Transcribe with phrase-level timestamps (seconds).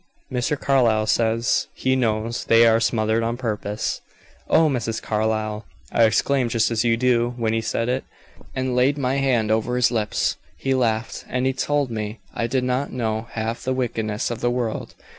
[0.31, 0.59] Mr.
[0.59, 4.01] Carlyle says he knows they are smothered on purpose."
[4.49, 4.99] "Oh, Mrs.
[4.99, 8.03] Carlyle!" "I exclaimed, just as you do, when he said it,
[8.55, 10.37] and laid my hand over his lips.
[10.57, 14.95] He laughed, and told me I did not know half the wickedness of the world.